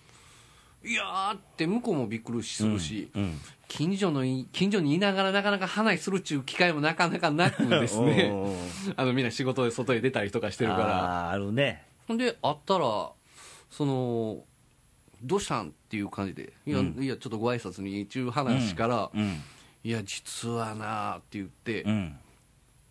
[0.83, 3.39] ほいやーって向こうもびっくりするし、うん
[3.71, 8.33] 近所のい近所にいながらなかなか話するっちゅう機会もなかなかなくですね。
[8.97, 11.29] あのみんな仕事で外へ出たりとかしてるから。
[11.29, 11.85] あーあるね。
[12.09, 13.13] ほんで会ったら
[13.71, 14.43] その
[15.23, 16.97] どうしたんっていう感じでいや,、うん。
[17.01, 19.41] いやちょっとご挨拶にちゅう話から、うん
[19.85, 22.19] いや実はなーって言って、うん。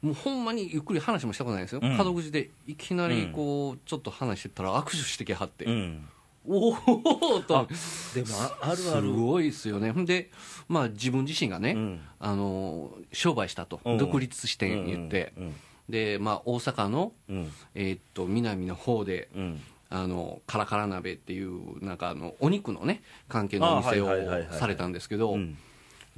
[0.01, 1.97] もうほんまにゆっくり話もしたことないですよ、うん。
[1.97, 6.07] 門口でいきなりこうちょっと話してたら握手してきはって、うん
[6.47, 7.67] おおと。
[8.13, 9.91] でもああるあするごいですよね。
[9.91, 10.31] ほんで、
[10.67, 12.01] まあ、自分自身がね、うん。
[12.19, 13.97] あの商売したと、うん。
[13.97, 15.55] 独立して言って、うん
[15.89, 17.51] でまあ、大阪の、うん。
[17.75, 19.61] えーっと南の方でうん。
[19.91, 24.07] あのカラカラ鍋っていうなんかあのお肉のね関係のお店を
[24.51, 25.57] されたんですけどうん。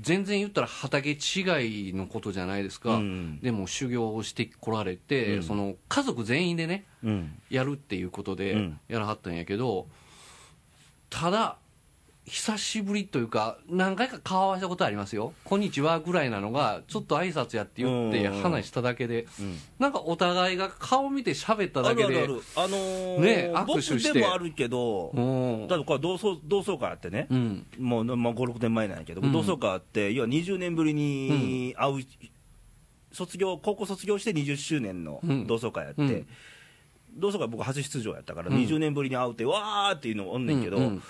[0.02, 5.44] 全然言ったら畑違いのことじゃないですか、うんでも修行をしてこられて、うん。
[5.44, 7.40] その家族全員でねうん。
[7.50, 8.80] やるっていうことでうん。
[8.88, 9.88] やらはったんやけど、
[11.12, 11.58] ただ
[12.26, 18.42] 久しぶりというか何回か顔合わせたことありますよ「こんにちは」ぐらいなのがちょっと挨拶やって言ってうん。
[18.42, 19.28] 話しただけで。
[19.40, 19.58] うん。
[19.80, 22.42] なんかお互いが顔見て喋っただけであるあるある。
[22.56, 24.14] あのーね握手僕して。
[24.14, 25.20] でもあるけどう
[25.66, 25.68] ん。
[25.68, 27.28] だってこれ同窓同窓会あってね。
[27.30, 27.68] うん。
[27.80, 29.32] もう、まあ、56年前なんやけど、うん。
[29.32, 32.06] 同窓会あって要は20年ぶりに会う、
[33.12, 35.48] 卒業高校卒業して20周年のうん。
[35.48, 36.28] 同窓会やって、うん
[37.18, 38.58] 同窓会僕初出場やったから、うん。
[38.58, 41.04] 20年ぶりに会うてわーっていうのおんねんけど、うんうん。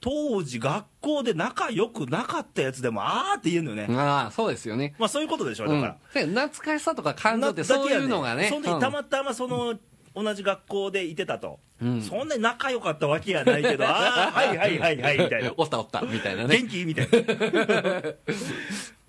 [0.00, 4.94] 当時学校で仲良くなかったやつでもあーって言えんのよね、ああそうですよね。
[4.98, 5.80] まあそういうことでしょだうん。
[5.80, 8.48] から、で懐かしさとか感情ってそういうのがね。
[8.48, 9.74] その時たまたまその
[10.14, 12.02] 同じ学校でいてたと、うん。
[12.02, 15.52] そんなに仲良かったわけやないけどああ はいはいはいはいみたいな。
[15.56, 16.58] おったおったみたいなね。
[16.58, 16.84] 元気？
[16.84, 18.02] みたいな。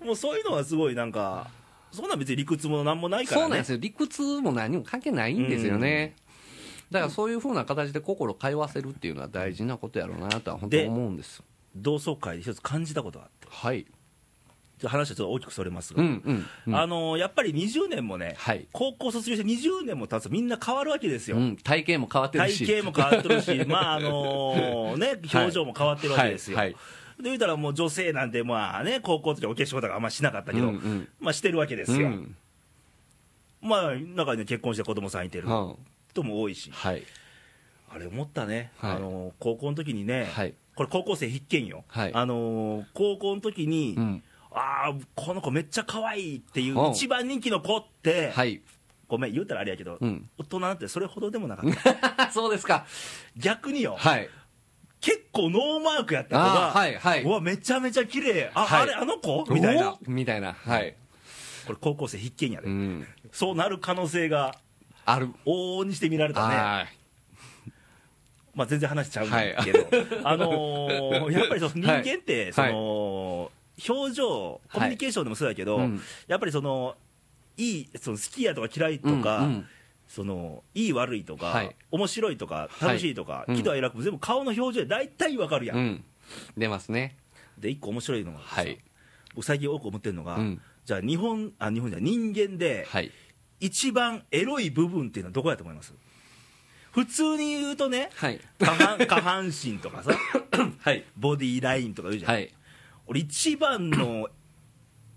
[0.04, 1.48] もうそういうのはすごいなんか
[1.90, 3.42] そんなん別に理屈もなんもないからね。
[3.42, 3.78] そうなんですよ。
[3.80, 6.14] 理屈も何も関係ないんですよね、
[6.90, 11.42] だからそういうふうな形で心通わせるっていうのは大事なことやろうなとは本当で思うんです。
[11.74, 13.48] 同窓会で一つ感じたことがあって。
[13.50, 13.86] はい。
[14.84, 18.68] 話はちょっと大きくそれますが、うんうん、うん、あのやっぱり20年もね、はい。
[18.72, 22.66] 高校卒業して20年も経つとみんな変わるわけですよ、うん、体型も変わってるし。
[22.66, 26.58] 体型も変わってるし、 まああのね、表情も変わってるわけですよ。
[26.58, 26.66] はい。
[26.66, 26.76] はい。
[27.16, 32.08] で言うたらもう女性なんて、まあね、高校の時お化粧とかあんましなかったけど、うんうんまあしてるわけですよ。
[32.08, 32.36] うん。
[33.62, 35.48] まあ中には結婚して子供さんいてる。
[35.48, 35.76] うん
[36.16, 37.02] 人も多いし、はい。
[37.88, 38.92] あれ思ったね、はい。
[38.96, 40.54] あの高校の時にね、はい。
[40.74, 42.14] これ高校生必見よ、はい。
[42.14, 44.22] あの高校の時に、うん。
[44.52, 46.90] ああ、この子めっちゃ可愛いっていううん。
[46.92, 48.62] 一番人気の子って、はい。
[49.08, 50.28] ごめん、言うたらあれやけど、うん。
[50.38, 51.70] 大人なんてそれほどでもなかっ
[52.16, 52.30] た。
[52.32, 52.86] そうですか。
[53.36, 54.28] 逆によ、はい。
[55.00, 57.22] 結構ノーマークやった子が、はいはい。
[57.22, 58.50] うわ、めちゃめちゃ綺麗。
[58.54, 58.82] あ、はい。
[58.82, 59.44] あれ、あの子？
[59.50, 60.54] みたいな、おみたいな。
[60.54, 60.96] はい。
[61.66, 63.06] これ、高校生必見やで、うん。
[63.30, 64.54] そうなる可能性が
[65.06, 65.28] ある。
[65.46, 66.96] 往々にして見られたね、はい。
[68.54, 69.86] まあ、全然話しちゃうんだけど、
[70.24, 72.52] あのーやっぱりその人間って、はい。
[72.52, 73.52] その
[73.88, 76.00] 表情、コミュニケーションでもそうだけど、うん。
[76.26, 76.96] やっぱりその
[77.56, 79.66] いいその好きやとか嫌いとか、うんうん。
[80.08, 81.76] そのいい悪いとか、はい。
[81.92, 82.88] 面白いとか、はい。
[82.88, 83.56] 楽しいとか、うん。
[83.56, 85.76] 喜怒哀楽も全部顔の表情で大体わかるやん。
[85.76, 86.04] うん。
[86.56, 87.16] 出ますね。
[87.58, 88.78] で、一個面白いのが、はい。
[89.34, 90.60] 僕最近多く思ってるのが、うん。
[90.84, 93.12] じゃあ日本、あ、日本じゃ人間で、はい
[93.60, 95.92] 一番エロい部分っていうのはどこやと思います？
[96.92, 98.40] 普通に言うとね、はい。
[98.58, 100.12] 下半 下半身とかさ、
[100.80, 101.04] はい。
[101.16, 102.32] ボディーラインとか言うじゃん。
[102.32, 102.52] はい。
[103.06, 104.28] 俺一番の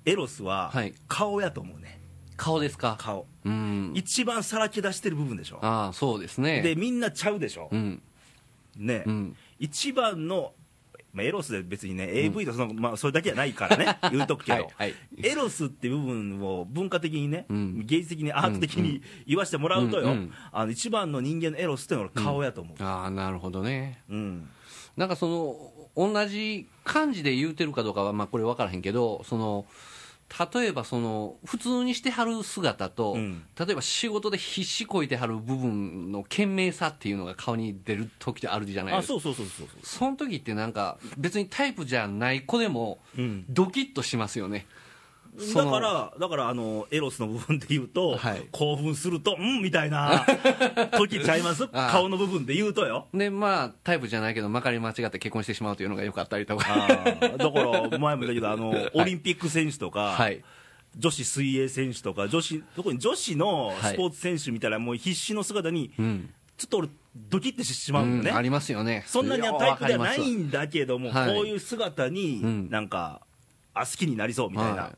[0.05, 0.93] エロスははい。
[1.07, 1.99] 顔やと思うね、
[2.37, 2.95] 顔ですか？
[2.99, 3.27] 顔。
[3.45, 3.91] うん。
[3.95, 5.59] 一番さらけ出してる部分でしょ。
[5.61, 6.61] ああそうですね。
[6.61, 7.69] で、みんなちゃうでしょ。
[7.71, 7.77] う。
[7.77, 8.01] ん。
[8.75, 9.35] ね、うん。
[9.59, 10.53] 一番の、
[11.11, 14.93] まあ、エロスで別にね、AV とその、まあ、それだけじゃないからね、 言うとくけど、はいはい。
[15.23, 17.85] エロスっていう部分を文化的にね、うん。
[17.85, 20.33] 芸術的にアート的に言わせてもらうとよ、うんうん。
[20.51, 22.83] あの一番の人間のエロスっていうのは俺顔やと思う。
[22.83, 24.03] ああなるほどね。
[24.09, 24.49] うん。
[24.95, 29.65] なんかその同じ漢字で言うてるかどうかはまあこれ分からへんけどその
[30.53, 33.43] 例えばその普通にしてはる姿と、うん。
[33.57, 39.19] 例えば仕事で必死こいてはる部分の懸命さっていうのが顔に出る時ってあるじゃないあですか。
[39.19, 39.79] そうそうそうそうそう。
[39.83, 43.45] その時ってなんか別にタイプじゃない子でもうん。
[43.49, 44.88] ドキッとしますよね、その
[45.55, 48.47] だから、だからあのエロスの部分で言うと、はい。
[48.51, 50.25] 興奮すると、うんみたいな
[50.97, 53.07] 時ちゃいます、あ顔の部分で言うとよ。
[53.13, 56.65] でまあタイプじゃないけどまかり間違って結婚してしまうというのがよかったりとか。
[57.37, 60.43] だから、前も言ったけど、あのオリンピック選手とか、はい。
[60.97, 68.31] 女子水泳選手とか、女子特に女子のスポーツ選手みたいな、もう必死の姿に、うん、ちょっと俺、ドキッてしてしまうのね。
[68.31, 69.03] うんありますよね。
[69.07, 71.33] そんなにタイプではないんだけども、はい。
[71.33, 72.69] こういう姿にうん。
[72.69, 73.21] なんか、
[73.73, 74.97] あ好きになりそうみたいな、はい、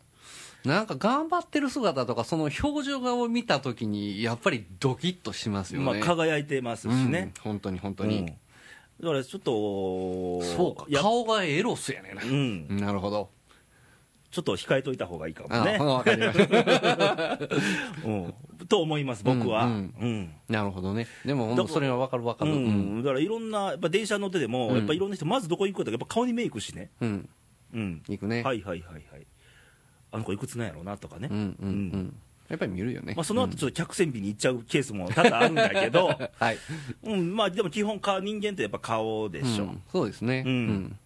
[0.65, 7.41] なんか頑張ってる姿とかその表情画を見た時にやっぱりドキッとしますよね、まあ、輝いてますしね、うん。
[7.43, 8.25] 本当に本当に、うん。
[8.25, 8.33] だ
[9.01, 10.85] からちょっと、そうか。
[10.87, 13.29] や顔がエロスやねんな、うん、なるほど。
[14.29, 15.77] ちょっと控えといた方がいいかもあね。
[15.77, 17.37] わかりました。
[18.07, 18.33] うん、
[18.69, 19.65] と思います、僕は。
[19.65, 19.75] ううん。
[20.21, 20.33] ん。
[20.47, 21.07] なるほどね。
[21.25, 22.53] でもそれは分かる分かうる。
[22.53, 22.99] うん。
[22.99, 23.03] ん。
[23.03, 24.77] だからいろんな、やっぱ電車乗ってても、うん。
[24.77, 27.29] やっぱいろんな人、まずどこ行くかとか、やっぱ顔にメイクしね、うん。
[27.73, 29.25] うん、行くね、はいはいはいはい、
[30.11, 32.15] あの子いくつなんやろうなとかね、うんうんうん。
[32.49, 36.57] やっぱり見るよね、まあ、その後ちょっと客船日に行っちゃうケースも多々あるんだけど、 はい。
[37.03, 39.65] うん、まあでも基本か、人間ってやっぱ顔でしょ。
[39.65, 40.97] うんそうですね、うん。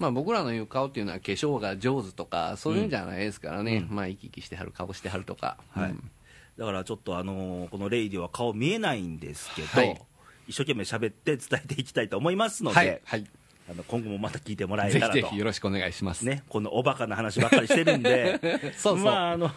[0.00, 5.90] まあ、僕らの言う顔っていうのは化粧が上手とかそういうんじゃないですからね、まあ生き生きしてはる顔してはるとか、はい。
[5.90, 6.10] うん。
[6.58, 10.00] だからちょっと、あのーこのレイディは顔見えないんですけど、はい。
[10.48, 13.26] 一生懸命喋って伝えていきたいと思いますので、はい、はい、
[13.70, 15.12] あの今後もまた聞いてもらえたらと。
[15.12, 18.40] ぜひぜひよろしくお願いします、ね、このおバカな話ばっかりしてるんで。
[18.76, 19.04] そうそう。
[19.04, 19.50] まあ、あの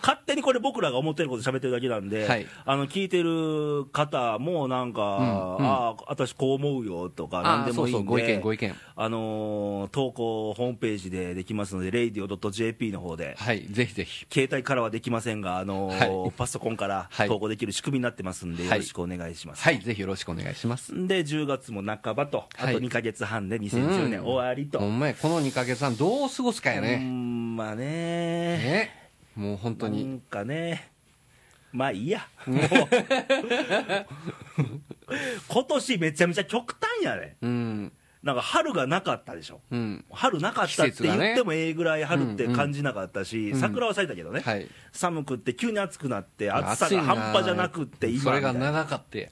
[0.00, 2.46] 勝手にこれ僕らが思ってること喋ってるだけなんで、はい。
[2.64, 5.66] あの聞いてる方もなんか、うんうん。
[5.66, 8.74] ああ私こう思うよとかあ何でもいいんでそうそうご意見ご意見。
[8.96, 13.36] あのー投稿ホームページでできますので radio.jp の方で。
[13.38, 14.26] はいぜひぜひ。
[14.32, 16.32] 携帯からはできませんが、あのーはい。
[16.36, 17.28] パソコンからはい。
[17.28, 19.62] 投稿できる仕組みになってますんで、はいよろしくお願いします。
[19.62, 19.78] はい。
[19.80, 20.92] ぜひよろしくお願いします。
[21.06, 22.76] で10月も半ばと、あとはい。
[22.76, 27.84] 2か月半で2010年うん終わりと、ほんまやこの2か月半どう過ごすかやうね、んまあね。
[27.84, 28.90] ね。
[29.36, 30.04] もう本当に。
[30.04, 30.90] なんかね、
[31.72, 32.60] まあいいや、 もう。
[35.48, 37.92] 今年めちゃめちゃ極端やね、うん。
[38.22, 40.04] なんか春がなかったでしょ、うん。
[40.10, 43.60] 春なかったって言ってもええぐらい春って感じなかったし、うん。
[43.60, 44.66] 桜は咲いたけどね、はい。
[44.92, 49.30] 寒くって急に暑くなって、暑さが半端じゃなくって、今それが長かって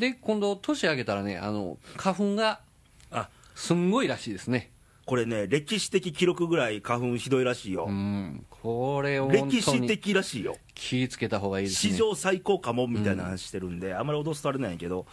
[0.00, 2.60] で今度年明けたらねあの花粉が
[3.10, 3.28] あ。
[3.54, 4.70] すんごいらしいですね。
[5.04, 7.86] これね、歴史的記録ぐらい花粉ひどいらしいよ。
[7.88, 11.92] う、んこれ歴史的らしいよ、気ぃつけた方がいいですね。
[11.92, 15.06] 史上最高かもみたいな話してるんで、あまり脅すとあれなんやけど、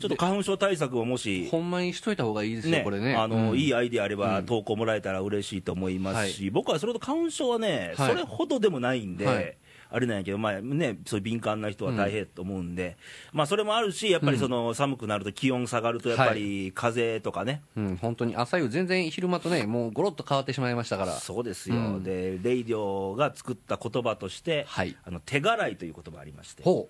[0.00, 3.14] ちょっと花粉症対策をもし、ほんまにしといた方がいいですよ、ねこれね。
[3.14, 3.58] あのうん。
[3.58, 4.46] いいアイディアあれば、うん。
[4.46, 8.10] 投稿もらえたら嬉しいと思いますし、は僕はそれと花粉症はね、はい。
[8.10, 9.56] それほどでもないんで、はい
[9.94, 12.96] あれなんやけど、まあね、そういう敏感な人は大変と思うんで、
[13.32, 18.34] まあ、それもあるし、やっぱりその、寒くなると気温下がると、やっぱり風邪とかね、うん、本当に。
[18.34, 21.12] 朝夕全然昼間とねもうごろっと変わってしまいましたから。
[21.12, 22.02] そうですよ、うん。
[22.02, 24.96] でレイディオが作った言葉として、はい。
[25.04, 26.88] あの手洗いという言葉ありまして、ほ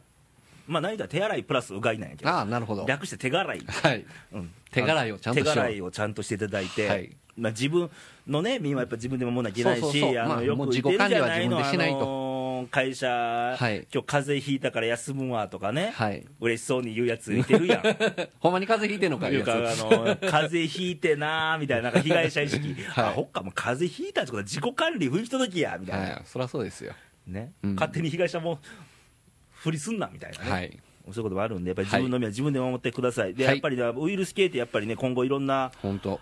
[0.67, 2.87] まあ、何だ手洗いプラスうがいなんやけど、うああなるほど。
[2.87, 3.61] 略して手洗い。
[3.67, 4.05] はい。
[4.33, 4.51] うん。
[4.71, 5.55] 手洗いをちゃんとしよう。
[5.55, 7.17] 手洗いをちゃんとしていただいて、はい。
[7.37, 7.90] まあ、自分
[8.27, 10.14] のね、身はやっぱ自分でももなきゃいけないし、そうそうそう。
[10.14, 12.31] まああのよく言ってるじゃないの、自己管理は自分でしないと。
[12.31, 12.34] あ
[12.64, 13.87] の会社、はい。
[13.92, 16.27] 今日風邪ひいたから休むわとかね、はい。
[16.40, 17.83] 嬉しそうに言うやついてるやん。
[18.40, 23.05] ほんまに風邪ひいてんのかいうかあの風邪ひいてなーみたいな、なんか被害者意識、 はい。
[23.05, 26.22] あほっか、もう風邪ひいたってことは自己管理、不行き届きやみたいな、はい。
[26.24, 26.94] そりゃそうですよ。
[27.27, 27.53] ね。
[27.62, 27.74] うん。
[27.74, 28.59] 勝手に被害者も
[29.53, 30.50] ふりすんなみたいなね。
[30.50, 30.79] はい。
[31.07, 33.55] そういうこともあるんで、やっぱり自分の身は自分で守ってください、ではい。
[33.55, 36.20] やっぱりねウイルス系ってやっぱりね、今後いろんな本当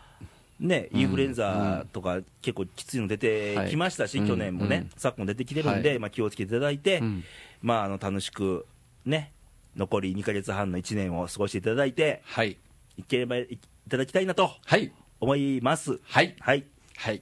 [0.62, 4.28] ね、インフルエンザとか、結構きついの出てきましたし、はい。
[4.28, 4.90] 去年もね、うん。
[4.96, 5.98] 昨今出てきてるんで、はい。
[5.98, 7.24] まあ、気をつけていただいて、うん。
[7.60, 8.64] まあ、あの楽しく
[9.04, 9.32] ね、
[9.76, 12.56] 残り2か月半の1年を過ごしていただいて、はい。
[12.96, 14.92] いければいただきたいなとはい。
[15.20, 15.98] 思います。
[16.04, 16.36] はい。
[16.38, 16.64] はい、
[16.96, 17.20] はい。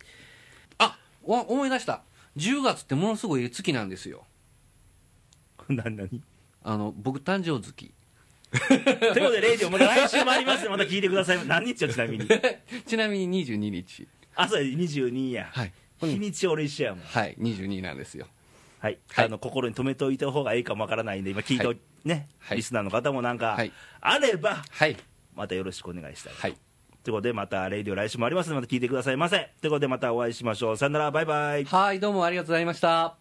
[0.78, 2.02] あわ思い出した。
[2.36, 4.24] 10月ってものすごい月なんですよ。
[5.68, 6.22] な何？
[6.62, 7.92] あの僕誕生月
[8.68, 8.84] という
[9.14, 11.46] ことで、レイディオ、また来週もありますので、また聞いてください。
[11.46, 12.26] 何日よ、ちなみに？
[12.86, 15.48] ちなみに22日朝22や。
[15.52, 17.04] はい日にち俺一緒やもん。
[17.04, 18.26] はい22なんですよ
[18.78, 24.96] はい、はいあの心に留めておいた方がいいかもわからないんで、今聞いてお、はいね、はいリスナーの方もなんか、はいあれば、はい
[25.36, 26.32] またよろしくお願いしたい。
[26.34, 26.56] はい
[27.02, 29.48] ということで、また、レイディオ来週もありますので、また聞いてくださいませ。
[29.62, 30.76] ということで、またお会いしましょう。
[30.76, 31.64] さよなら、バイバイ。
[31.64, 33.16] はいどうもありがとうございました